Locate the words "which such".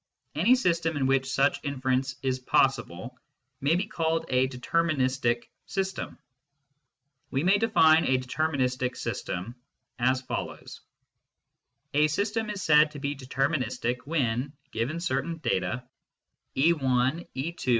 1.05-1.59